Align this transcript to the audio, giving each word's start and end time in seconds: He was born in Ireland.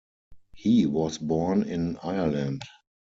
He 0.55 0.87
was 0.87 1.19
born 1.19 1.61
in 1.61 1.97
Ireland. 2.01 2.63